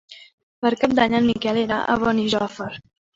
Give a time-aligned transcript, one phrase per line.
[0.63, 2.69] Per Cap d'Any en Miquel irà a Benijòfar.